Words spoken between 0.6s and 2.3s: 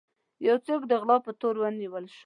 څوک د غلا په تور ونيول شو.